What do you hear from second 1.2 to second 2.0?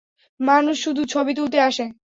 তুলতে আসে।